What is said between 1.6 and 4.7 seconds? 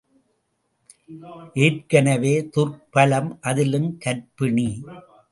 ஏற்கனவே துர்ப்பலம் அதிலும் கர்ப்பிணி.